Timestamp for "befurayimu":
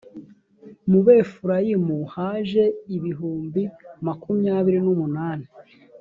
1.05-1.97